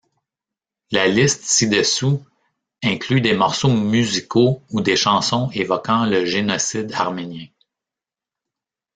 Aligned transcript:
La 0.89 1.07
liste 1.07 1.43
ci-dessous 1.45 2.25
inclut 2.83 3.21
des 3.21 3.33
morceaux 3.35 3.69
musicaux 3.71 4.63
ou 4.71 4.81
des 4.81 4.95
chansons 4.95 5.51
évoquant 5.51 6.07
le 6.07 6.25
génocide 6.25 6.91
arménien. 6.93 7.45